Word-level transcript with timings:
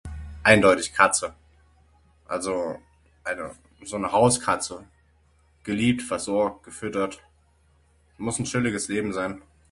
Eindeutig 0.41 0.93
Katze, 0.93 1.35
also 2.27 2.79
eine 3.23 3.51
so 3.83 3.99
ne 3.99 4.11
Hauskatze, 4.11 4.87
geliebt, 5.63 6.01
versorgt, 6.01 6.63
gefüttert. 6.63 7.21
Muss 8.17 8.39
nen 8.39 8.45
chilliges 8.47 8.87
Leben 8.87 9.13
sein. 9.13 9.43